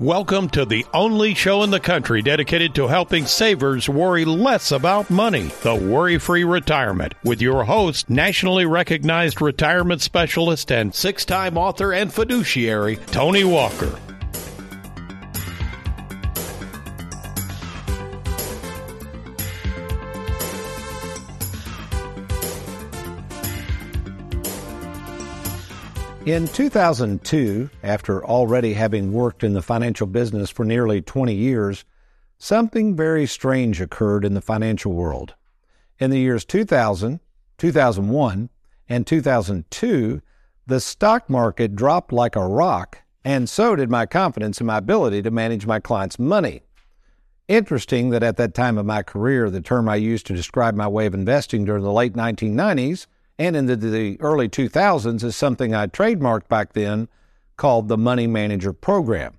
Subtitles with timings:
[0.00, 5.10] Welcome to the only show in the country dedicated to helping savers worry less about
[5.10, 11.58] money, the Worry Free Retirement, with your host, nationally recognized retirement specialist and six time
[11.58, 13.94] author and fiduciary, Tony Walker.
[26.30, 31.84] In 2002, after already having worked in the financial business for nearly 20 years,
[32.38, 35.34] something very strange occurred in the financial world.
[35.98, 37.18] In the years 2000,
[37.58, 38.48] 2001,
[38.88, 40.22] and 2002,
[40.68, 45.22] the stock market dropped like a rock, and so did my confidence in my ability
[45.22, 46.62] to manage my clients' money.
[47.48, 50.86] Interesting that at that time of my career, the term I used to describe my
[50.86, 53.08] way of investing during the late 1990s
[53.40, 57.08] and into the early 2000s is something I trademarked back then
[57.56, 59.38] called the Money Manager Program.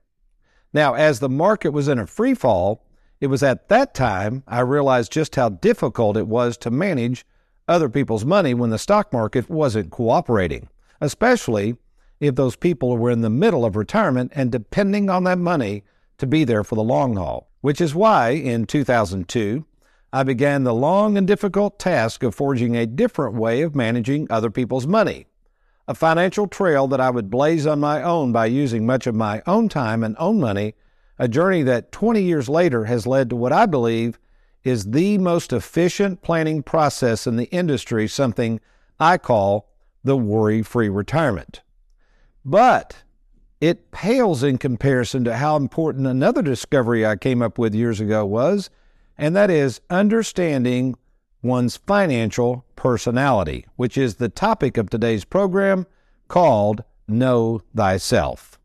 [0.73, 2.83] Now, as the market was in a free fall,
[3.19, 7.27] it was at that time I realized just how difficult it was to manage
[7.67, 10.67] other people's money when the stock market wasn't cooperating,
[10.99, 11.75] especially
[12.19, 15.83] if those people were in the middle of retirement and depending on that money
[16.17, 17.51] to be there for the long haul.
[17.61, 19.63] Which is why in 2002,
[20.13, 24.51] I began the long and difficult task of forging a different way of managing other
[24.51, 25.27] people's money,
[25.87, 29.41] a financial trail that I would blaze on my own by using much of my
[29.47, 30.75] own time and own money,
[31.17, 34.19] a journey that 20 years later has led to what I believe
[34.65, 38.59] is the most efficient planning process in the industry, something
[38.99, 39.69] I call
[40.03, 41.61] the worry free retirement.
[42.43, 43.03] But
[43.61, 48.25] it pales in comparison to how important another discovery I came up with years ago
[48.25, 48.69] was
[49.21, 50.95] and that is understanding
[51.43, 55.85] one's financial personality, which is the topic of today's program
[56.27, 58.57] called Know Thyself.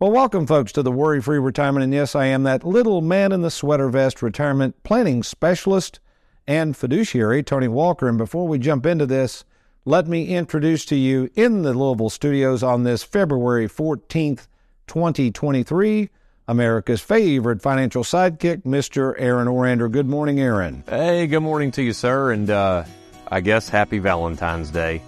[0.00, 1.84] Well, welcome, folks, to the Worry Free Retirement.
[1.84, 6.00] And yes, I am that little man in the sweater vest retirement planning specialist
[6.44, 8.08] and fiduciary, Tony Walker.
[8.08, 9.44] And before we jump into this,
[9.84, 14.48] let me introduce to you in the Louisville studios on this February 14th,
[14.88, 16.10] 2023
[16.48, 19.14] America's favorite financial sidekick, Mr.
[19.18, 19.90] Aaron Orender.
[19.90, 20.82] Good morning, Aaron.
[20.88, 22.84] Hey, good morning to you, sir, and uh,
[23.28, 25.02] I guess happy Valentine's Day.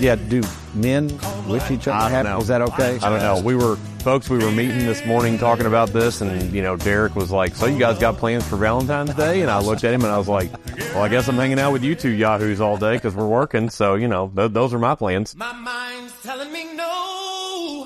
[0.00, 0.42] Yeah, do
[0.74, 1.08] men
[1.46, 2.40] wish each other happy?
[2.40, 2.96] Is that okay?
[3.02, 3.40] I don't know.
[3.40, 7.14] We were, folks, we were meeting this morning talking about this, and, you know, Derek
[7.14, 9.42] was like, So you guys got plans for Valentine's Day?
[9.42, 10.50] And I looked at him and I was like,
[10.94, 13.70] Well, I guess I'm hanging out with you two yahoos all day because we're working.
[13.70, 15.36] So, you know, th- those are my plans.
[15.36, 15.52] My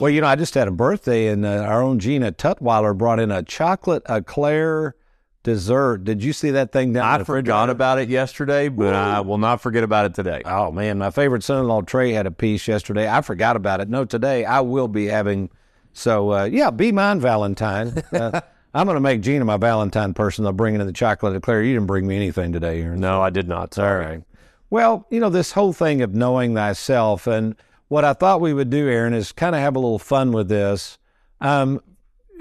[0.04, 3.18] Well, you know, I just had a birthday, and uh, our own Gina Tutwiler brought
[3.18, 4.96] in a chocolate eclair
[5.42, 6.04] dessert.
[6.04, 7.22] Did you see that thing down?
[7.22, 8.92] I forgot about it yesterday, but.
[8.92, 10.42] I will not forget about it today.
[10.44, 13.08] Oh man, my favorite son-in-law Trey had a piece yesterday.
[13.08, 13.88] I forgot about it.
[13.88, 15.48] No, today I will be having.
[15.94, 18.02] So uh, yeah, be mine, Valentine.
[18.12, 18.42] Uh,
[18.74, 20.44] I'm going to make Gina my Valentine person.
[20.44, 21.62] They'll bring in the chocolate eclair.
[21.62, 22.82] You didn't bring me anything today.
[22.82, 23.72] No, I did not.
[23.72, 24.04] Sorry.
[24.04, 24.22] All right.
[24.68, 27.56] Well, you know this whole thing of knowing thyself and
[27.94, 30.48] what I thought we would do, Aaron, is kind of have a little fun with
[30.48, 30.98] this.
[31.40, 31.80] Um,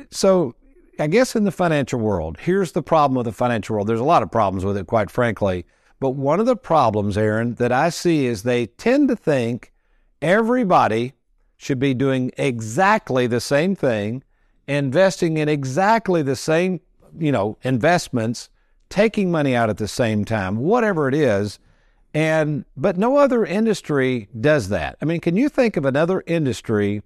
[0.10, 0.56] so,
[0.98, 3.88] I guess in the financial world, here's the problem with the financial world.
[3.88, 5.68] There's a lot of problems with it, quite frankly.
[6.00, 9.72] But one of the problems, Aaron, that I see is they tend to think
[10.24, 11.14] everybody
[11.56, 14.24] should be doing exactly the same thing,
[14.68, 16.82] investing in exactly the same,
[17.16, 18.50] you know, investments,
[18.90, 21.60] taking money out at the same time, whatever it is.
[22.14, 24.98] And but no other industry does that.
[25.02, 27.02] I mean, can you think of another industry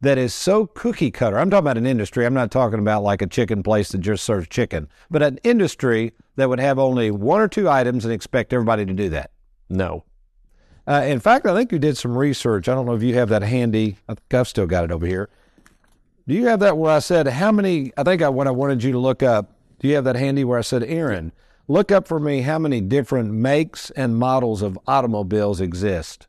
[0.00, 1.38] that is so cookie cutter?
[1.38, 2.24] I'm talking about an industry.
[2.24, 6.12] I'm not talking about like a chicken place that just serves chicken, but an industry
[6.36, 9.30] that would have only one or two items and expect everybody to do that.
[9.68, 10.04] No.
[10.86, 12.66] Uh, in fact, I think you did some research.
[12.66, 13.98] I don't know if you have that handy.
[14.08, 15.28] I think I've still got it over here.
[16.26, 17.92] Do you have that where I said how many?
[17.96, 19.52] I think I what I wanted you to look up.
[19.80, 21.32] Do you have that handy where I said, Aaron?
[21.70, 26.26] Look up for me how many different makes and models of automobiles exist.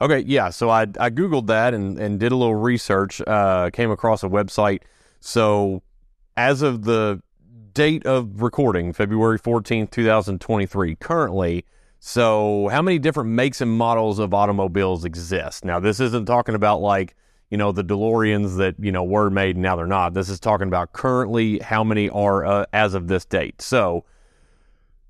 [0.00, 0.48] Okay, yeah.
[0.48, 3.20] So I I googled that and and did a little research.
[3.26, 4.80] Uh, came across a website.
[5.20, 5.82] So
[6.38, 7.22] as of the
[7.74, 11.66] date of recording, February fourteenth, two thousand twenty three, currently.
[12.00, 15.66] So how many different makes and models of automobiles exist?
[15.66, 17.14] Now this isn't talking about like
[17.50, 20.14] you know the DeLoreans that you know were made and now they're not.
[20.14, 23.60] This is talking about currently how many are uh, as of this date.
[23.60, 24.06] So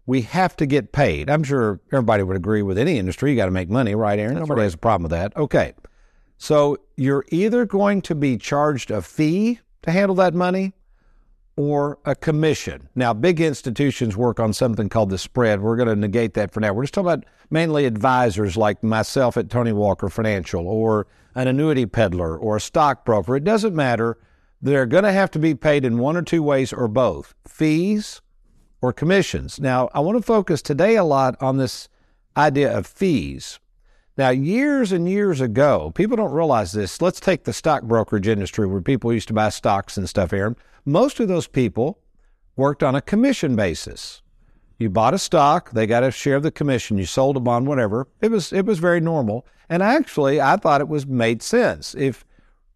[0.06, 1.30] we have to get paid.
[1.30, 3.30] I'm sure everybody would agree with any industry.
[3.30, 4.40] You got to make money, right, Aaron?
[4.40, 5.38] Nobody has a problem with that.
[5.38, 5.74] Okay.
[6.38, 10.74] So you're either going to be charged a fee to handle that money
[11.56, 12.88] or a commission.
[12.96, 15.62] Now, big institutions work on something called the spread.
[15.62, 16.72] We're going to negate that for now.
[16.72, 21.86] We're just talking about mainly advisors like myself at Tony Walker Financial or an annuity
[21.86, 23.36] peddler or a stockbroker.
[23.36, 24.18] It doesn't matter.
[24.62, 28.22] They're going to have to be paid in one or two ways or both fees
[28.82, 29.60] or commissions.
[29.60, 31.90] Now, I want to focus today a lot on this
[32.38, 33.60] idea of fees.
[34.20, 37.02] Now, years and years ago, people don't realize this.
[37.02, 40.58] Let's take the stock brokerage industry where people used to buy stocks and stuff, Aaron.
[40.84, 42.00] Most of those people
[42.58, 44.22] worked on a commission basis.
[44.78, 47.66] You bought a stock, they got a share of the commission, you sold a bond,
[47.66, 48.10] whatever.
[48.20, 49.48] It was it was very normal.
[49.70, 51.96] And actually I thought it was made sense.
[51.96, 52.26] If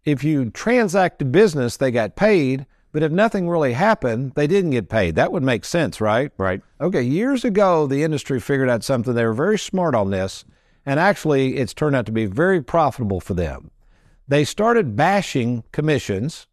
[0.06, 4.88] if you transacted business, they got paid, but if nothing really happened, they didn't get
[4.88, 5.16] paid.
[5.16, 6.32] That would make sense, right?
[6.38, 6.62] Right.
[6.80, 9.14] Okay, years ago, the industry figured out something.
[9.14, 10.46] They were very smart on this,
[10.86, 13.72] and actually, it's turned out to be very profitable for them.
[14.28, 16.48] They started bashing commissions,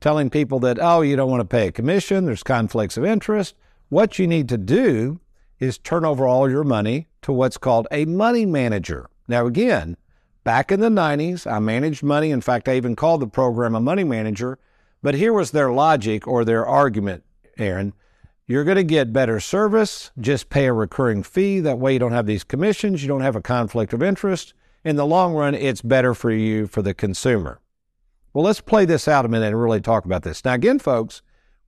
[0.00, 3.54] telling people that, oh, you don't want to pay a commission, there's conflicts of interest.
[3.88, 5.20] What you need to do
[5.58, 9.08] is turn over all your money to what's called a money manager.
[9.28, 9.96] Now, again,
[10.44, 12.30] back in the 90s, I managed money.
[12.30, 14.58] In fact, I even called the program a money manager.
[15.02, 17.24] But here was their logic or their argument,
[17.58, 17.92] Aaron.
[18.48, 21.58] You're going to get better service, just pay a recurring fee.
[21.58, 24.54] That way you don't have these commissions, you don't have a conflict of interest.
[24.84, 27.58] In the long run, it's better for you, for the consumer.
[28.32, 30.44] Well, let's play this out a minute and really talk about this.
[30.44, 31.22] Now, again, folks,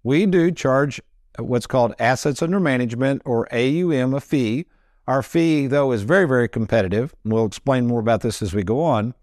[0.05, 1.01] we do charge
[1.37, 4.67] uh, what's called assets under management or AUM, a fee.
[5.09, 7.13] Our fee, though, is very, very competitive.
[7.25, 9.15] We'll explain more about this as we go on.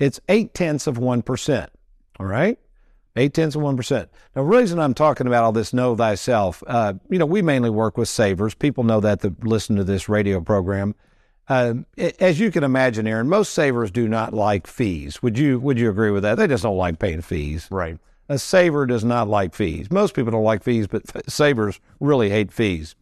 [0.00, 1.68] It's eight tenths of 1%.
[2.18, 2.58] All right?
[3.16, 3.90] Eight tenths of 1%.
[3.90, 7.70] Now, the reason I'm talking about all this know thyself, uh, you know, we mainly
[7.70, 8.54] work with savers.
[8.54, 10.96] People know that that listen to this radio program.
[11.48, 11.74] Uh,
[12.18, 15.22] as you can imagine, Aaron, most savers do not like fees.
[15.22, 16.36] Would you Would you agree with that?
[16.36, 17.68] They just don't like paying fees.
[17.70, 17.98] Right.
[18.28, 19.90] A saver does not like fees.
[19.90, 22.94] Most people don't like fees, but savers really hate fees.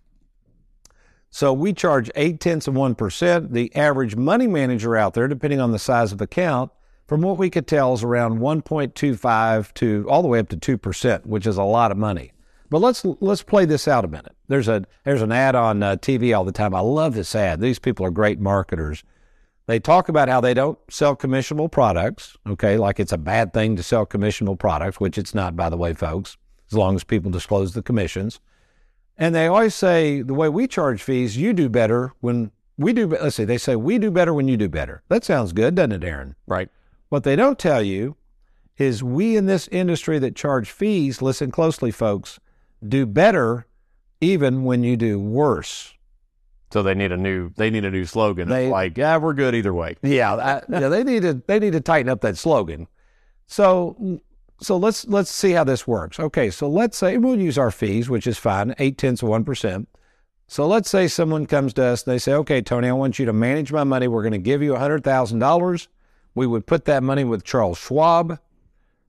[1.31, 3.53] So we charge eight tenths of one percent.
[3.53, 6.73] The average money manager out there, depending on the size of the account,
[7.13, 10.79] from what we could tell, is around 1.25 to all the way up to two
[10.79, 12.33] percent, which is a lot of money.
[12.71, 14.35] But let's let's play this out a minute.
[14.49, 16.75] There's a there's an ad on uh, TV all the time.
[16.75, 17.61] I love this ad.
[17.61, 19.05] These people are great marketers.
[19.67, 22.35] They talk about how they don't sell commissionable products.
[22.47, 25.77] Okay, like it's a bad thing to sell commissionable products, which it's not, by the
[25.77, 26.39] way, folks.
[26.71, 28.41] As long as people disclose the commissions.
[29.19, 33.07] And they always say the way we charge fees, you do better when we do.
[33.07, 35.03] Let's see, they say we do better when you do better.
[35.09, 36.37] That sounds good, doesn't it, Aaron?
[36.47, 36.71] Right.
[37.13, 38.17] What they don't tell you
[38.79, 42.41] is we in this industry that charge fees, listen closely, folks,
[42.89, 43.67] do better
[44.23, 45.93] even when you do worse.
[46.73, 48.49] So they need a new they need a new slogan.
[48.49, 49.97] They- It's like, yeah, we're good either way.
[50.03, 52.89] Yeah, I, yeah, they need to they need to tighten up that slogan.
[53.47, 54.21] So
[54.63, 56.19] so let's let's see how this works.
[56.19, 59.45] Okay, so let's say we'll use our fees, which is fine, eight tenths of one
[59.45, 59.87] percent.
[60.49, 63.27] So let's say someone comes to us and they say, "Okay, Tony, I want you
[63.27, 64.09] to manage my money.
[64.09, 65.89] We're going to give you hundred thousand dollars.
[66.35, 68.39] We would put that money with Charles Schwab.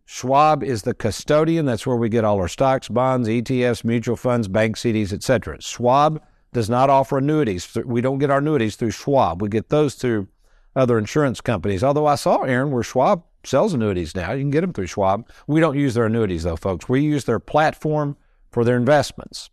[0.05, 1.65] Schwab is the custodian.
[1.65, 5.61] That's where we get all our stocks, bonds, ETFs, mutual funds, bank CDs, etc.
[5.61, 7.77] Schwab does not offer annuities.
[7.85, 9.41] We don't get our annuities through Schwab.
[9.41, 10.27] We get those through
[10.75, 11.83] other insurance companies.
[11.83, 14.31] Although I saw Aaron where Schwab sells annuities now.
[14.31, 15.29] You can get them through Schwab.
[15.47, 16.87] We don't use their annuities though, folks.
[16.87, 18.17] We use their platform
[18.51, 19.49] for their investments.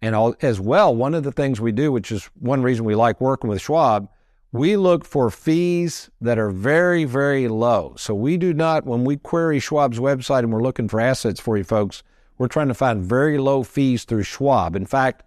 [0.00, 2.94] And all, as well, one of the things we do, which is one reason we
[2.94, 4.08] like working with Schwab,
[4.52, 7.94] we look for fees that are very, very low.
[7.96, 11.56] So we do not, when we query Schwab's website and we're looking for assets for
[11.56, 12.02] you folks,
[12.38, 14.76] we're trying to find very low fees through Schwab.
[14.76, 15.22] In fact,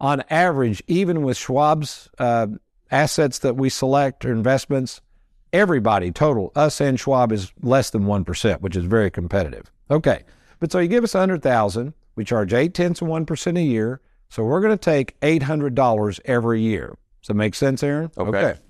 [0.00, 2.48] on average, even with Schwab's uh,
[2.90, 5.00] assets that we select or investments,
[5.52, 9.70] everybody total, us and Schwab, is less than 1%, which is very competitive.
[9.90, 10.24] Okay.
[10.58, 14.00] But so you give us 100000 we charge 8 tenths of 1% a year.
[14.28, 16.96] So we're going to take $800 every year.
[17.22, 18.10] Does that make sense, Aaron?
[18.16, 18.38] Okay.
[18.38, 18.60] okay.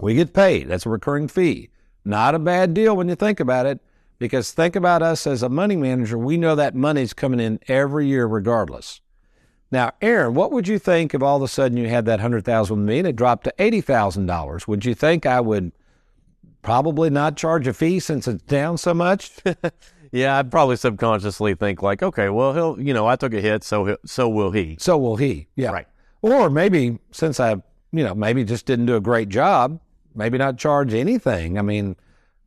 [0.00, 0.68] We get paid.
[0.68, 1.70] That's a recurring fee.
[2.04, 3.80] Not a bad deal when you think about it,
[4.18, 6.18] because think about us as a money manager.
[6.18, 9.00] We know that money's coming in every year regardless.
[9.70, 12.44] Now, Aaron, what would you think if all of a sudden you had that hundred
[12.44, 14.68] thousand with me and it dropped to eighty thousand dollars?
[14.68, 15.72] Would you think I would
[16.62, 19.32] probably not charge a fee since it's down so much?
[20.12, 23.64] yeah, I'd probably subconsciously think like, okay, well, he'll, you know, I took a hit,
[23.64, 24.76] so so will he.
[24.78, 25.48] So will he.
[25.56, 25.70] Yeah.
[25.70, 25.86] Right.
[26.22, 27.50] Or maybe since I,
[27.92, 29.80] you know, maybe just didn't do a great job,
[30.14, 31.58] maybe not charge anything.
[31.58, 31.96] I mean,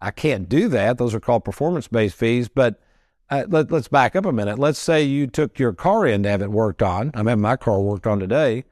[0.02, 0.98] I can't do that.
[0.98, 2.80] Those are called performance-based fees, but
[3.30, 4.60] uh, let, us back up a minute.
[4.60, 7.12] Let's say you took your car in to have it worked on.
[7.14, 8.64] I'm having my car worked on today,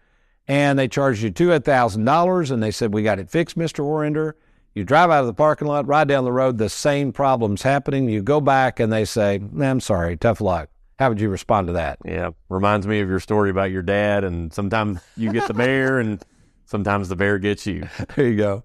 [0.48, 3.84] and they charged you two thousand dollars, and they said we got it fixed, Mister
[3.84, 4.34] Orender.
[4.74, 8.10] You drive out of the parking lot, ride down the road, the same problem's happening.
[8.10, 11.68] You go back, and they say, nah, "I'm sorry, tough luck." How would you respond
[11.68, 12.00] to that?
[12.06, 16.00] Yeah, reminds me of your story about your dad, and sometimes you get the bear,
[16.00, 16.24] and
[16.66, 17.88] sometimes the bear gets you.
[18.16, 18.64] there you go.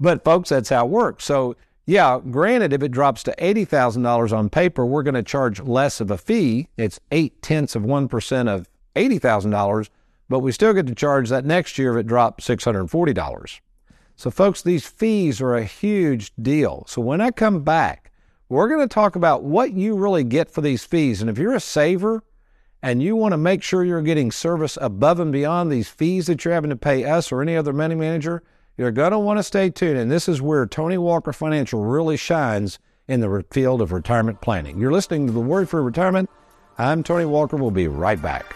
[0.00, 1.24] But folks, that's how it works.
[1.24, 1.56] So
[1.88, 6.10] yeah, granted, if it drops to $80,000 on paper, we're going to charge less of
[6.10, 6.68] a fee.
[6.76, 9.88] It's eight tenths of 1% of $80,000,
[10.28, 13.60] but we still get to charge that next year if it drops $640.
[14.16, 16.84] So, folks, these fees are a huge deal.
[16.86, 18.12] So, when I come back,
[18.50, 21.22] we're going to talk about what you really get for these fees.
[21.22, 22.22] And if you're a saver
[22.82, 26.44] and you want to make sure you're getting service above and beyond these fees that
[26.44, 28.42] you're having to pay us or any other money manager,
[28.78, 32.16] you're going to want to stay tuned, and this is where Tony Walker Financial really
[32.16, 34.78] shines in the field of retirement planning.
[34.78, 36.30] You're listening to the Worry Free Retirement.
[36.78, 37.56] I'm Tony Walker.
[37.56, 38.54] We'll be right back.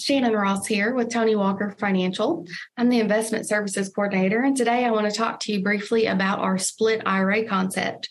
[0.00, 2.46] Shannon Ross here with Tony Walker Financial.
[2.76, 6.38] I'm the investment services coordinator, and today I want to talk to you briefly about
[6.38, 8.08] our split IRA concept.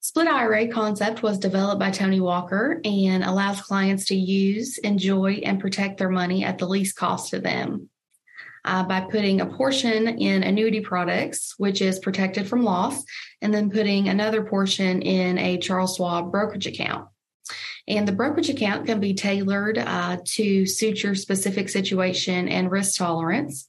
[0.00, 5.60] Split IRA concept was developed by Tony Walker and allows clients to use, enjoy, and
[5.60, 7.88] protect their money at the least cost to them.
[8.64, 13.04] Uh, by putting a portion in annuity products, which is protected from loss,
[13.42, 17.08] and then putting another portion in a Charles Schwab brokerage account.
[17.86, 22.98] And the brokerage account can be tailored uh, to suit your specific situation and risk
[22.98, 23.68] tolerance.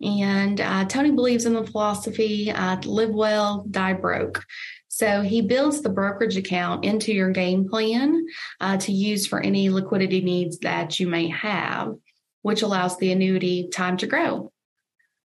[0.00, 4.44] And uh, Tony believes in the philosophy uh, live well, die broke.
[4.88, 8.26] So he builds the brokerage account into your game plan
[8.60, 11.94] uh, to use for any liquidity needs that you may have,
[12.42, 14.52] which allows the annuity time to grow.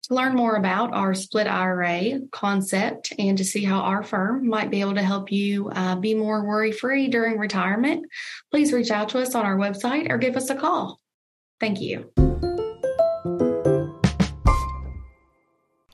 [0.04, 4.70] To learn more about our split IRA concept and to see how our firm might
[4.70, 8.06] be able to help you uh, be more worry free during retirement,
[8.50, 10.98] please reach out to us on our website or give us a call.
[11.60, 12.10] Thank you.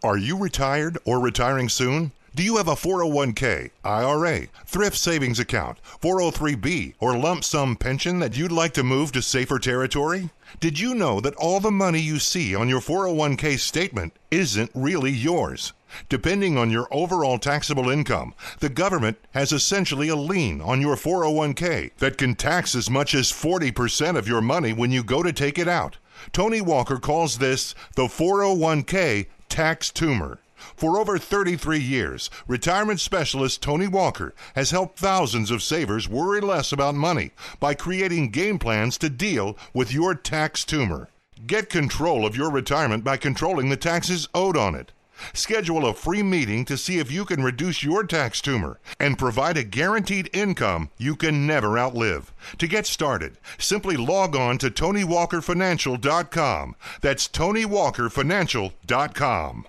[0.02, 2.12] Are you retired or retiring soon?
[2.36, 8.36] Do you have a 401k, IRA, thrift savings account, 403b, or lump sum pension that
[8.36, 10.28] you'd like to move to safer territory?
[10.60, 15.12] Did you know that all the money you see on your 401k statement isn't really
[15.12, 15.72] yours?
[16.10, 21.92] Depending on your overall taxable income, the government has essentially a lien on your 401k
[22.00, 25.58] that can tax as much as 40% of your money when you go to take
[25.58, 25.96] it out.
[26.34, 30.38] Tony Walker calls this the 401k tax tumor.
[30.74, 36.72] For over 33 years, retirement specialist Tony Walker has helped thousands of savers worry less
[36.72, 41.08] about money by creating game plans to deal with your tax tumor.
[41.46, 44.92] Get control of your retirement by controlling the taxes owed on it.
[45.32, 49.56] Schedule a free meeting to see if you can reduce your tax tumor and provide
[49.56, 52.34] a guaranteed income you can never outlive.
[52.58, 56.76] To get started, simply log on to TonyWalkerFinancial.com.
[57.00, 59.66] That's TonyWalkerFinancial.com.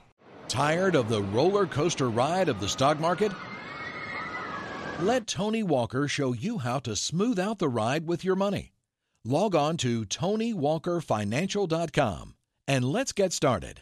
[0.47, 3.31] Tired of the roller coaster ride of the stock market?
[4.99, 8.71] Let Tony Walker show you how to smooth out the ride with your money.
[9.25, 12.35] Log on to TonyWalkerFinancial.com
[12.67, 13.81] and let's get started.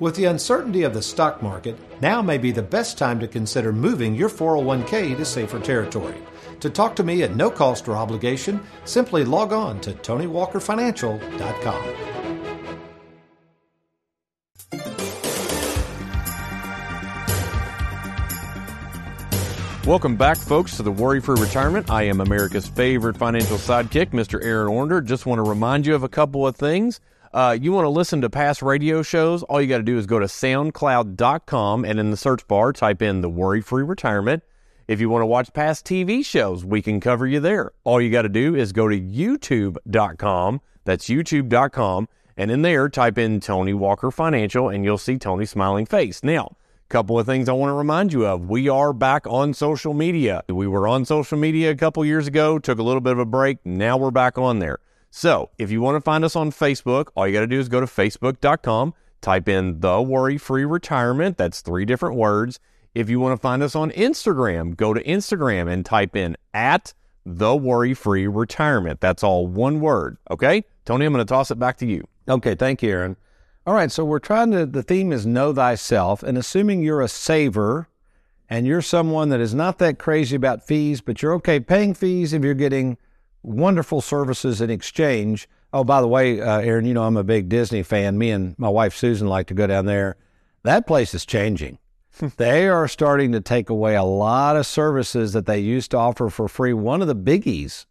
[0.00, 3.72] With the uncertainty of the stock market, now may be the best time to consider
[3.72, 6.16] moving your 401k to safer territory.
[6.60, 11.94] To talk to me at no cost or obligation, simply log on to TonyWalkerFinancial.com.
[19.86, 21.88] Welcome back, folks, to the Worry Free Retirement.
[21.88, 24.42] I am America's favorite financial sidekick, Mr.
[24.42, 25.04] Aaron Orender.
[25.04, 27.00] Just want to remind you of a couple of things.
[27.34, 29.42] Uh, you want to listen to past radio shows?
[29.42, 33.02] All you got to do is go to soundcloud.com and in the search bar type
[33.02, 34.44] in the Worry Free Retirement.
[34.86, 37.72] If you want to watch past TV shows, we can cover you there.
[37.82, 40.60] All you got to do is go to youtube.com.
[40.84, 42.08] That's youtube.com.
[42.36, 46.22] And in there, type in Tony Walker Financial and you'll see Tony's smiling face.
[46.22, 46.54] Now,
[46.88, 48.48] couple of things I want to remind you of.
[48.48, 50.44] We are back on social media.
[50.48, 53.24] We were on social media a couple years ago, took a little bit of a
[53.24, 53.58] break.
[53.64, 54.78] Now we're back on there.
[55.16, 57.68] So if you want to find us on Facebook, all you got to do is
[57.68, 61.38] go to facebook.com, type in the worry free retirement.
[61.38, 62.58] That's three different words.
[62.96, 66.94] If you want to find us on Instagram, go to Instagram and type in at
[67.24, 69.00] the worry free retirement.
[69.00, 70.16] That's all one word.
[70.32, 70.64] Okay.
[70.84, 72.08] Tony, I'm going to toss it back to you.
[72.28, 72.56] Okay.
[72.56, 73.16] Thank you, Aaron.
[73.68, 73.92] All right.
[73.92, 76.24] So we're trying to, the theme is know thyself.
[76.24, 77.88] And assuming you're a saver
[78.50, 82.32] and you're someone that is not that crazy about fees, but you're okay paying fees
[82.32, 82.98] if you're getting
[83.44, 85.48] wonderful services in exchange.
[85.72, 88.18] Oh, by the way, uh, Aaron, you know I'm a big Disney fan.
[88.18, 90.16] Me and my wife Susan like to go down there.
[90.62, 91.78] That place is changing.
[92.36, 96.30] they are starting to take away a lot of services that they used to offer
[96.30, 96.72] for free.
[96.72, 97.86] One of the biggies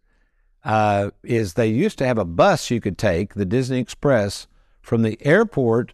[0.63, 4.47] uh, is they used to have a bus you could take, the Disney Express,
[4.81, 5.93] from the airport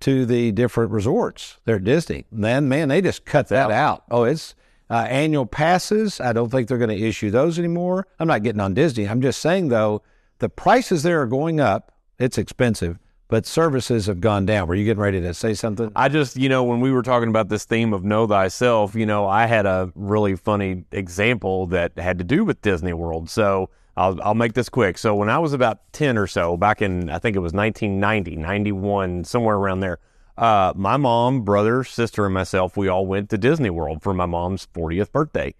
[0.00, 1.58] to the different resorts.
[1.64, 2.26] They're Disney.
[2.30, 4.04] then, man, they just cut that out.
[4.10, 4.54] Oh, it's
[4.90, 8.06] uh, annual passes, I don't think they're going to issue those anymore.
[8.18, 9.08] I'm not getting on Disney.
[9.08, 10.02] I'm just saying, though,
[10.38, 11.92] the prices there are going up.
[12.18, 14.68] It's expensive, but services have gone down.
[14.68, 15.90] Were you getting ready to say something?
[15.96, 19.06] I just, you know, when we were talking about this theme of know thyself, you
[19.06, 23.28] know, I had a really funny example that had to do with Disney World.
[23.30, 24.98] So I'll, I'll make this quick.
[24.98, 28.36] So when I was about 10 or so, back in, I think it was 1990,
[28.36, 29.98] 91, somewhere around there,
[30.36, 34.26] uh, my mom, brother, sister, and myself, we all went to Disney World for my
[34.26, 35.54] mom's 40th birthday.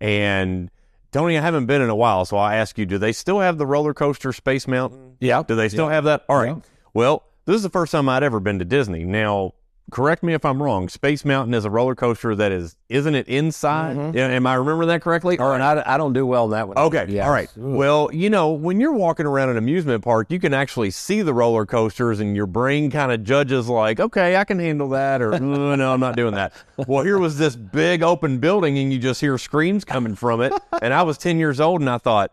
[0.00, 0.70] And
[1.12, 3.58] Tony, I haven't been in a while, so I ask you, do they still have
[3.58, 5.16] the roller coaster Space Mountain?
[5.20, 5.42] Yeah.
[5.42, 5.94] Do they still yeah.
[5.94, 6.24] have that?
[6.28, 6.56] All right.
[6.56, 6.62] Yeah.
[6.94, 9.04] Well, this is the first time I'd ever been to Disney.
[9.04, 9.54] Now,
[9.90, 10.88] correct me if I'm wrong.
[10.88, 13.96] Space Mountain is a roller coaster that is, isn't it inside?
[13.96, 14.16] Mm-hmm.
[14.16, 15.38] Am I remembering that correctly?
[15.38, 15.60] All right.
[15.60, 16.78] I, I don't do well in that one.
[16.78, 17.06] Okay.
[17.08, 17.26] Yes.
[17.26, 17.50] All right.
[17.58, 17.76] Ooh.
[17.76, 21.34] Well, you know, when you're walking around an amusement park, you can actually see the
[21.34, 25.34] roller coasters and your brain kind of judges like, okay, I can handle that or
[25.34, 25.38] oh,
[25.76, 26.52] no, I'm not doing that.
[26.86, 30.52] well, here was this big open building and you just hear screams coming from it.
[30.80, 32.32] And I was 10 years old and I thought,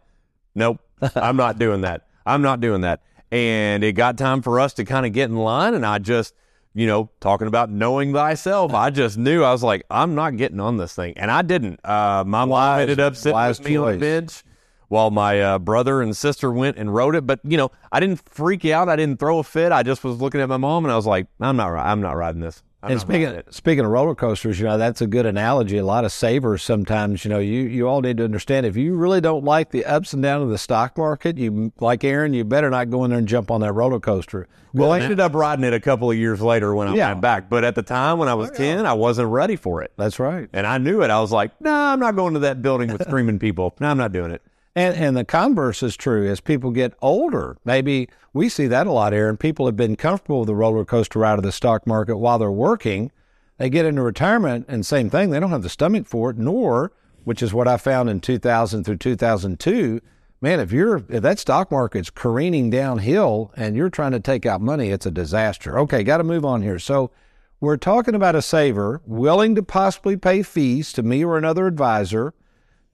[0.56, 0.80] nope,
[1.15, 2.08] I'm not doing that.
[2.26, 3.02] I'm not doing that.
[3.32, 6.34] And it got time for us to kind of get in line and I just–
[6.78, 10.60] you know, talking about knowing thyself, I just knew I was like, I'm not getting
[10.60, 11.80] on this thing, and I didn't.
[11.84, 13.78] Uh, my wise, mom ended up sitting with me choice.
[13.78, 14.44] on the bench
[14.88, 17.26] while my uh, brother and sister went and rode it.
[17.26, 18.90] But you know, I didn't freak out.
[18.90, 19.72] I didn't throw a fit.
[19.72, 21.74] I just was looking at my mom, and I was like, I'm not.
[21.74, 22.62] I'm not riding this.
[22.88, 25.78] I'm and speaking speaking of roller coasters, you know that's a good analogy.
[25.78, 28.95] A lot of savers sometimes, you know, you you all need to understand if you
[28.95, 32.43] really don't like the ups and downs of the stock market, you like Aaron, you
[32.43, 34.47] better not go in there and jump on that roller coaster.
[34.73, 37.10] Well, I ended up riding it a couple of years later when I yeah.
[37.10, 39.82] went back, but at the time when I was oh, ten, I wasn't ready for
[39.82, 39.91] it.
[39.97, 41.10] That's right, and I knew it.
[41.10, 43.76] I was like, No, nah, I'm not going to that building with screaming people.
[43.80, 44.41] No, I'm not doing it.
[44.78, 47.58] And, and the converse is true as people get older.
[47.66, 49.36] Maybe we see that a lot, Aaron.
[49.36, 52.52] People have been comfortable with the roller coaster ride of the stock market while they're
[52.52, 53.12] working
[53.58, 56.92] they get into retirement and same thing, they don't have the stomach for it, nor,
[57.24, 60.00] which is what I found in 2000 through 2002,
[60.42, 64.62] man, if you're if that stock market's careening downhill and you're trying to take out
[64.62, 65.80] money, it's a disaster.
[65.80, 66.80] Okay, got to move on here.
[66.80, 67.12] So
[67.60, 72.34] we're talking about a saver willing to possibly pay fees to me or another advisor.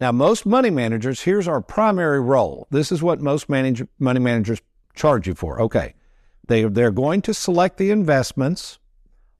[0.03, 2.67] Now, most money managers, here's our primary role.
[2.69, 4.61] This is what most manage, money managers
[4.93, 5.61] charge you for.
[5.61, 5.93] Okay.
[6.47, 8.79] They, they're going to select the investments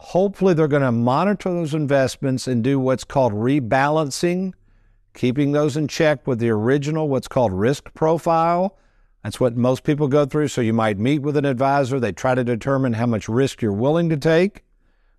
[0.04, 4.52] Hopefully, they're going to monitor those investments and do what's called rebalancing,
[5.14, 8.78] keeping those in check with the original, what's called risk profile.
[9.24, 10.50] That's what most people go through.
[10.50, 12.02] So you might meet with an advisor.
[12.02, 14.66] They try to determine how much risk you're willing to take.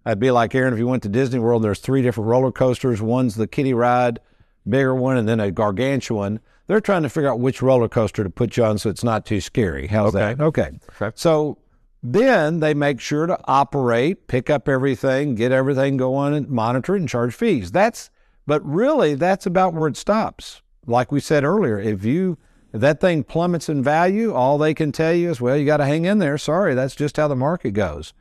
[0.04, 1.64] I'd be like Aaron if you went to Disney World.
[1.64, 3.00] There's three different roller coasters.
[3.00, 4.20] One's the kiddie ride,
[4.68, 6.40] bigger one, and then a gargantuan.
[6.66, 9.26] They're trying to figure out which roller coaster to put you on so it's not
[9.26, 9.86] too scary.
[9.88, 10.34] How's Okay.
[10.34, 10.40] that?
[10.40, 10.70] Okay.
[11.00, 11.10] Okay.
[11.14, 11.58] So
[12.02, 17.08] then they make sure to operate, pick up everything, get everything going, and monitor and
[17.08, 17.70] charge fees.
[17.72, 18.10] That's,
[18.46, 20.62] but really, that's about where it stops.
[20.86, 22.38] Like we said earlier, if you
[22.72, 25.76] if that thing plummets in value, all they can tell you is, well, you got
[25.76, 26.36] to hang in there.
[26.36, 28.12] Sorry, that's just how the market goes.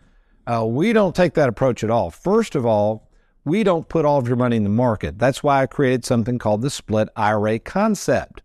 [0.46, 2.12] Uh, we don't take that approach at all.
[2.12, 3.10] First of all,
[3.46, 5.20] we don't put all of your money in the market.
[5.20, 8.42] That's why I created something called the split IRA concept.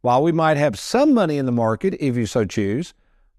[0.00, 2.94] While we might have some money in the market, if you so choose,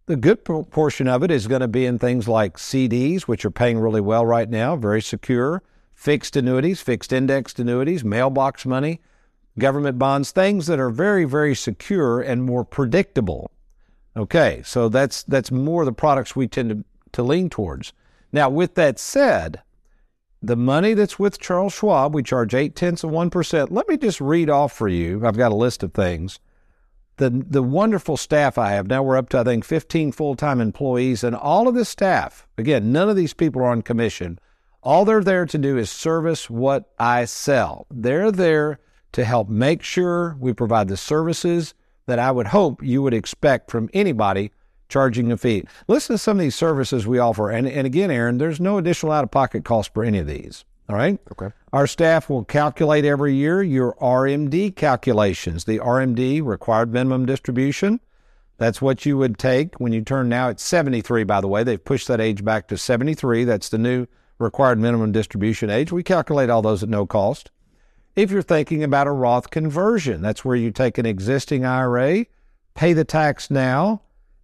[0.06, 3.52] the good portion of it is going to be in things like CDs, which are
[3.52, 9.02] paying really well right now, very secure, fixed annuities, fixed indexed annuities, mailbox money,
[9.58, 13.52] government bonds, things that are very, very secure and more predictable.
[14.16, 17.94] Okay, so that's that's more the products we tend to, to lean towards.
[18.34, 19.62] Now, with that said,
[20.42, 23.72] the money that's with Charles Schwab, we charge eight tenths of one percent.
[23.72, 25.26] Let me just read off for you.
[25.26, 26.40] I've got a list of things.
[27.18, 29.04] The the wonderful staff I have now.
[29.04, 32.48] We're up to I think fifteen full time employees, and all of this staff.
[32.58, 34.40] Again, none of these people are on commission.
[34.84, 37.86] All they're there to do is service what I sell.
[37.92, 38.80] They're there
[39.12, 41.76] to help make sure we provide the services
[42.08, 44.52] that I would hope you would expect from anybody
[44.92, 45.64] charging a fee.
[45.88, 47.50] Listen to some of these services we offer.
[47.50, 50.66] And, and again, Aaron, there's no additional out of pocket cost for any of these.
[50.90, 51.20] All right?
[51.32, 51.56] Okay.
[51.72, 58.02] Our staff will calculate every year your RMD calculations, the RMD required minimum distribution.
[58.58, 61.64] That's what you would take when you turn now it's 73, by the way.
[61.64, 63.46] They've pushed that age back to 73.
[63.46, 64.06] That's the new
[64.38, 65.92] required minimum distribution age.
[65.92, 67.50] We calculate all those at no cost.
[68.16, 72.26] If you're thinking about a Roth conversion, that's where you take an existing IRA,
[72.76, 74.02] pay the tax now,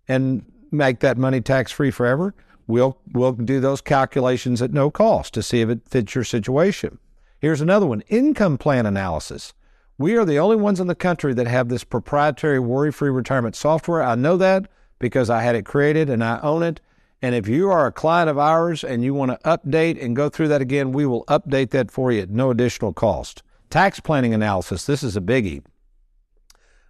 [0.08, 2.34] and make that money tax free forever.
[2.68, 7.00] We'll we'll do those calculations at no cost to see if it fits your situation.
[7.40, 9.54] Here's another one: income plan analysis.
[9.98, 14.04] We are the only ones in the country that have this proprietary worry-free retirement software.
[14.04, 14.68] I know that
[15.00, 16.82] because I had it created and I own it.
[17.20, 20.30] And if you are a client of ours and you want to update and go
[20.30, 23.42] through that again, we will update that for you at no additional cost.
[23.72, 24.86] Tax planning analysis.
[24.86, 25.64] This is a biggie.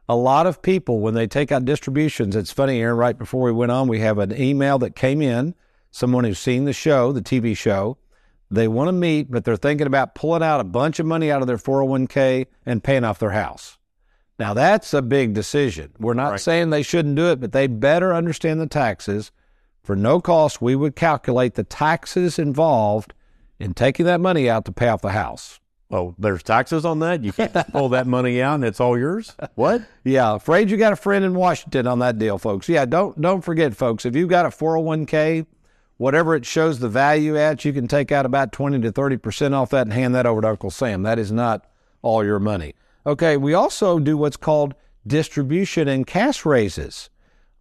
[0.10, 3.52] A lot of people, when they take out distributions, it's funny, Aaron, right before we
[3.52, 5.54] went on, we have an email that came in,
[5.92, 7.98] someone who's seen the show, the TV show.
[8.50, 11.42] They want to meet, but they're thinking about pulling out a bunch of money out
[11.42, 13.78] of their 401k and paying off their house.
[14.40, 15.92] Now, that's a big decision.
[16.00, 16.40] We're not Right.
[16.40, 19.32] saying they shouldn't do it, but they better understand the taxes.
[19.84, 23.14] For no cost, we would calculate the taxes involved
[23.60, 25.60] in taking that money out to pay off the house.
[25.90, 27.24] Oh, there's taxes on that.
[27.24, 29.36] You can't pull that money out and it's all yours.
[29.56, 29.84] What?
[30.04, 32.68] Yeah, afraid you got a friend in Washington on that deal, folks.
[32.68, 34.06] Yeah, don't don't forget, folks.
[34.06, 35.46] If you've got a 401k,
[35.96, 39.54] whatever it shows the value at, you can take out about 20 to 30 percent
[39.54, 41.04] off that and hand that over to Uncle Sam.
[41.04, 41.66] That is not
[42.02, 42.76] all your money.
[43.06, 47.10] Okay, we also do what's called distribution and cash raises.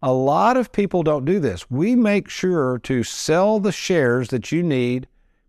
[0.01, 1.71] A lot of people don't do this.
[1.71, 5.07] We make sure to sell the shares that you need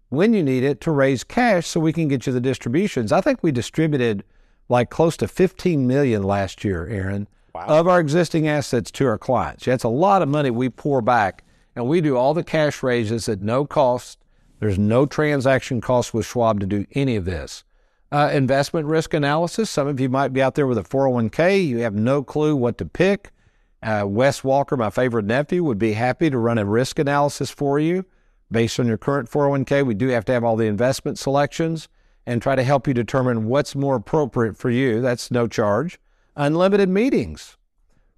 [0.09, 3.13] when you need it to raise cash so we can get you the distributions.
[3.13, 4.25] I think we distributed
[4.69, 9.65] like close to 15 million last year, Aaron, of our existing assets to our clients.
[9.65, 11.45] That's a lot of money we pour back,
[11.75, 14.19] and we do all the cash raises at no cost.
[14.61, 17.65] There's no transaction cost with Schwab to do any of this.
[18.11, 19.69] Uh, investment risk analysis.
[19.69, 21.67] Some of you might be out there with a 401k.
[21.67, 23.31] You have no clue what to pick.
[23.83, 27.79] Uh, Wes Walker, my favorite nephew, would be happy to run a risk analysis for
[27.79, 28.05] you
[28.51, 29.85] based on your current 401k.
[29.85, 31.89] We do have to have all the investment selections
[32.27, 35.01] and try to help you determine what's more appropriate for you.
[35.01, 35.99] That's no charge.
[36.37, 37.57] Unlimited meetings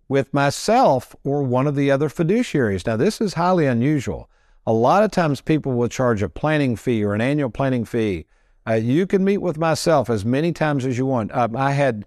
[0.09, 2.87] with myself or one of the other fiduciaries.
[2.87, 4.29] Now, this is highly unusual.
[4.67, 8.27] A lot of times people will charge a planning fee or an annual planning fee.
[8.69, 11.35] Uh, you can meet with myself as many times as you want.
[11.35, 12.05] Um, I had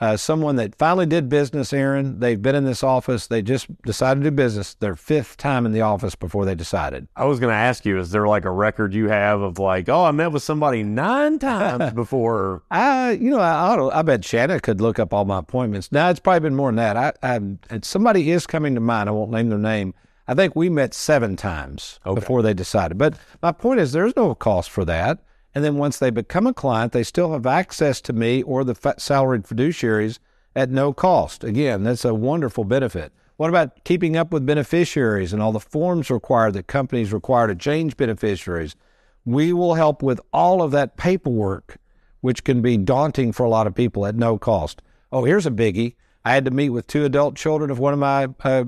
[0.00, 2.20] uh, someone that finally did business, Aaron.
[2.20, 3.26] They've been in this office.
[3.26, 7.08] They just decided to do business their fifth time in the office before they decided.
[7.16, 9.88] I was going to ask you, is there like a record you have of like,
[9.88, 12.62] oh, I met with somebody nine times before?
[12.70, 15.90] I, you know, I, I, I bet Shanna could look up all my appointments.
[15.90, 16.96] Now it's probably been more than that.
[17.22, 19.08] I, I, somebody is coming to mind.
[19.08, 19.94] I won't name their name.
[20.28, 22.98] I think we met seven times before they decided.
[22.98, 25.20] But my point is, there's no cost for that.
[25.56, 28.74] And then once they become a client, they still have access to me or the
[28.74, 30.18] fa- salaried fiduciaries
[30.54, 31.42] at no cost.
[31.42, 33.10] Again, that's a wonderful benefit.
[33.38, 37.54] What about keeping up with beneficiaries and all the forms required that companies require to
[37.54, 38.76] change beneficiaries?
[39.24, 41.78] We will help with all of that paperwork,
[42.20, 44.82] which can be daunting for a lot of people at no cost.
[45.10, 45.94] Oh, here's a biggie.
[46.22, 48.64] I had to meet with two adult children of one of my uh,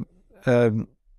[0.46, 0.70] uh,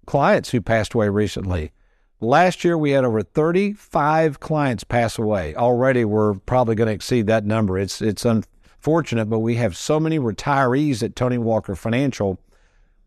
[0.08, 1.74] clients who passed away recently.
[2.22, 5.56] Last year, we had over 35 clients pass away.
[5.56, 7.78] Already, we're probably going to exceed that number.
[7.78, 12.38] It's it's unfortunate, but we have so many retirees at Tony Walker Financial.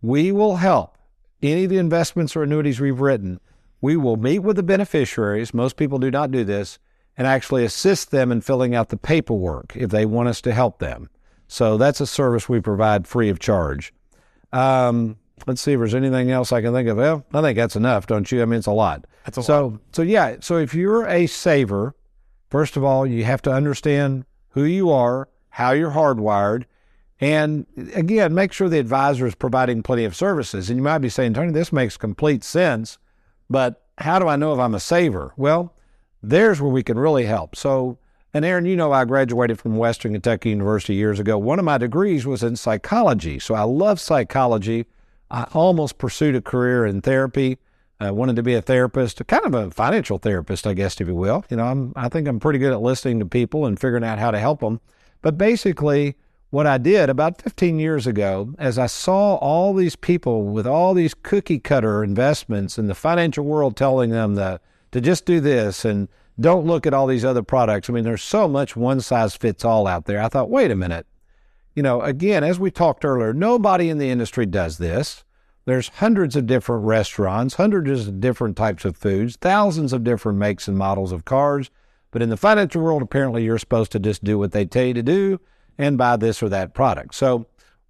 [0.00, 0.96] We will help
[1.42, 3.38] any of the investments or annuities we've written.
[3.82, 5.52] We will meet with the beneficiaries.
[5.52, 6.78] Most people do not do this,
[7.16, 10.78] and actually assist them in filling out the paperwork if they want us to help
[10.78, 11.10] them.
[11.48, 13.92] So that's a service we provide free of charge.
[14.52, 16.96] Um, let's see if there's anything else I can think of.
[16.96, 18.42] Well, I think that's enough, don't you?
[18.42, 19.06] I mean, it's a lot.
[19.24, 19.80] That's a so, lot.
[19.92, 20.36] So yeah.
[20.40, 21.94] So if you're a saver,
[22.50, 26.64] first of all, you have to understand who you are, how you're hardwired,
[27.20, 30.68] and again, make sure the advisor is providing plenty of services.
[30.68, 32.98] And you might be saying, Tony, this makes complete sense,
[33.48, 35.32] but how do I know if I'm a saver?
[35.36, 35.72] Well,
[36.22, 37.54] there's where we can really help.
[37.54, 37.98] So
[38.34, 41.36] and Aaron, you know, I graduated from Western Kentucky University years ago.
[41.36, 43.38] One of my degrees was in psychology.
[43.38, 44.86] So I love psychology.
[45.32, 47.58] I almost pursued a career in therapy.
[47.98, 51.14] I wanted to be a therapist, kind of a financial therapist, I guess, if you
[51.14, 51.44] will.
[51.48, 54.18] You know, I'm, I think I'm pretty good at listening to people and figuring out
[54.18, 54.80] how to help them.
[55.22, 56.16] But basically,
[56.50, 60.92] what I did about 15 years ago, as I saw all these people with all
[60.92, 65.84] these cookie cutter investments in the financial world telling them that to just do this
[65.86, 67.88] and don't look at all these other products.
[67.88, 70.20] I mean, there's so much one size fits all out there.
[70.20, 71.06] I thought, wait a minute.
[71.74, 75.24] You know, again, as we talked earlier, nobody in the industry does this.
[75.64, 80.68] There's hundreds of different restaurants, hundreds of different types of foods, thousands of different makes
[80.68, 81.70] and models of cars.
[82.10, 84.94] But in the financial world, apparently you're supposed to just do what they tell you
[84.94, 85.40] to do
[85.78, 87.14] and buy this or that product.
[87.14, 87.46] So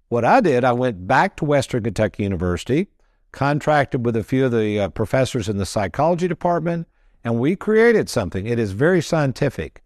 [0.07, 2.87] what I did, I went back to Western Kentucky University,
[3.31, 6.87] contracted with a few of the uh, professors in the psychology department,
[7.23, 8.45] and we created something.
[8.45, 9.82] It is very scientific.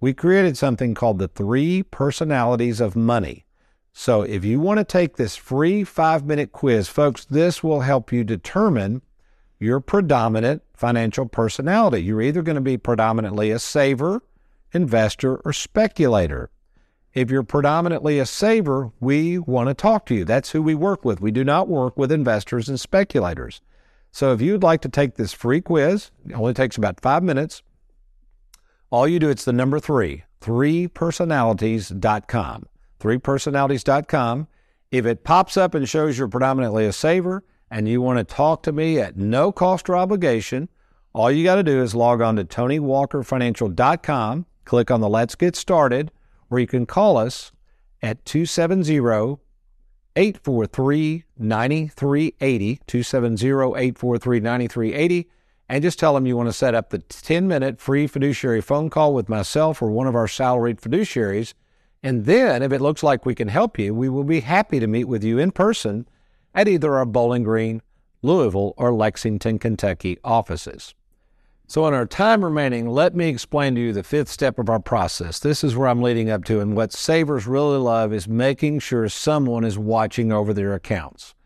[0.00, 3.44] We created something called the three personalities of money.
[3.92, 8.12] So if you want to take this free five minute quiz, folks, this will help
[8.12, 9.02] you determine
[9.58, 12.02] your predominant financial personality.
[12.02, 14.22] You're either going to be predominantly a saver,
[14.72, 16.50] investor, or speculator.
[17.12, 20.24] If you're predominantly a saver, we want to talk to you.
[20.24, 21.20] That's who we work with.
[21.20, 23.60] We do not work with investors and speculators.
[24.12, 27.62] So if you'd like to take this free quiz, it only takes about five minutes.
[28.90, 32.66] All you do, it's the number three, threepersonalities.com.
[32.98, 34.48] Threepersonalities.com.
[34.90, 38.64] If it pops up and shows you're predominantly a saver and you want to talk
[38.64, 40.68] to me at no cost or obligation,
[41.12, 45.54] all you got to do is log on to TonyWalkerFinancial.com, click on the Let's Get
[45.54, 46.10] Started,
[46.50, 47.52] or you can call us
[48.02, 49.38] at 270
[50.16, 55.28] 843 9380, 270 843 9380,
[55.70, 58.90] and just tell them you want to set up the 10 minute free fiduciary phone
[58.90, 61.54] call with myself or one of our salaried fiduciaries.
[62.02, 64.88] And then, if it looks like we can help you, we will be happy to
[64.88, 66.08] meet with you in person
[66.56, 67.82] at either our Bowling Green,
[68.20, 70.94] Louisville, or Lexington, Kentucky offices.
[71.68, 74.80] So, in our time remaining, let me explain to you the fifth step of our
[74.80, 75.38] process.
[75.38, 79.08] This is where I'm leading up to, and what savers really love is making sure
[79.08, 81.36] someone is watching over their accounts.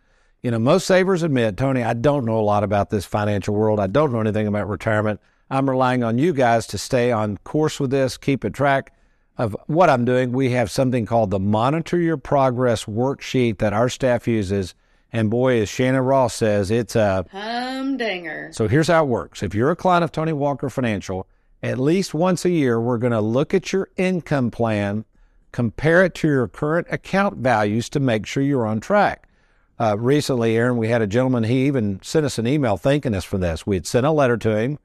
[0.45, 3.81] You know, most savers admit, Tony, I don't know a lot about this financial world.
[3.81, 5.19] I don't know anything about retirement.
[5.49, 8.93] I'm relying on you guys to stay on course with this, keep a track
[9.39, 10.33] of what I'm doing.
[10.33, 14.75] We have something called the Monitor Your Progress worksheet that our staff uses
[15.15, 18.51] and boy, as Shannon Ross says, it's a humdinger.
[18.53, 19.43] So here's how it works.
[19.43, 21.27] If you're a client of Tony Walker Financial,
[21.63, 25.07] at least once a year, we're going to look at your income plan,
[25.53, 29.27] compare it to your current account values to make sure you're on track.
[29.79, 33.25] Uh, recently, Aaron, we had a gentleman, he even sent us an email thanking us
[33.25, 33.67] for this.
[33.67, 34.79] We had sent a letter to him,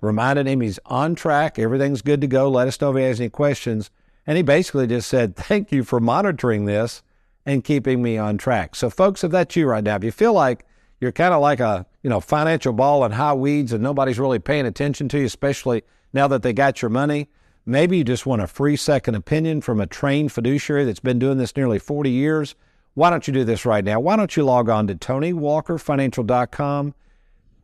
[0.00, 3.20] reminded him he's on track, everything's good to go, let us know if he has
[3.20, 3.90] any questions.
[4.26, 7.02] And he basically just said, Thank you for monitoring this
[7.44, 8.74] and keeping me on track.
[8.74, 10.64] So, folks, if that's you right now, if you feel like
[11.00, 14.38] you're kind of like a you know financial ball in high weeds and nobody's really
[14.38, 17.28] paying attention to you, especially now that they got your money,
[17.66, 21.38] maybe you just want a free second opinion from a trained fiduciary that's been doing
[21.38, 22.54] this nearly 40 years.
[22.94, 24.00] Why don't you do this right now?
[24.00, 26.94] Why don't you log on to TonyWalkerFinancial.com?